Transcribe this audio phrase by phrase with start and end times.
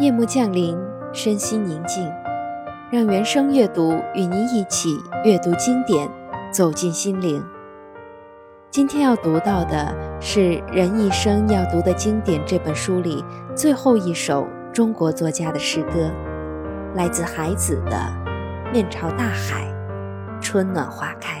[0.00, 0.78] 夜幕降临，
[1.12, 2.08] 身心宁静，
[2.88, 6.08] 让原声阅读与您一起阅读经典，
[6.52, 7.44] 走进心灵。
[8.70, 10.38] 今天要读到的是
[10.72, 13.24] 《人一生要读的经典》这本书里
[13.56, 16.12] 最后一首中国作家的诗歌，
[16.94, 17.96] 来自海子的
[18.72, 19.66] 《面朝大海，
[20.40, 21.40] 春暖花开》。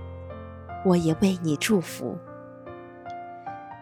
[0.83, 2.17] 我也为你祝福，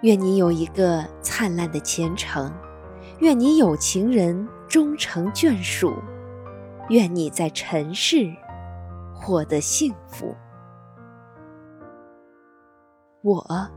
[0.01, 2.53] 愿你有一个灿烂的前程，
[3.19, 5.93] 愿你有情人终成眷属，
[6.89, 8.29] 愿你在尘世
[9.13, 10.35] 获得幸福。
[13.21, 13.69] 我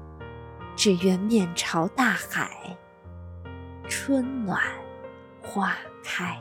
[0.74, 2.76] 只愿面朝大海，
[3.88, 4.60] 春暖
[5.42, 6.36] 花开。